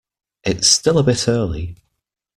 It's 0.43 0.67
still 0.67 0.97
a 0.97 1.03
bit 1.03 1.27
early. 1.27 1.75